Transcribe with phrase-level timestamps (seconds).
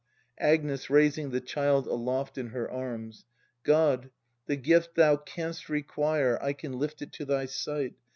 [0.39, 0.89] Agnes.
[0.89, 3.25] [Raising the child aloft in her arms.]
[3.63, 4.09] God!
[4.47, 7.93] The gift Thou canst require I can lift it to thy sight!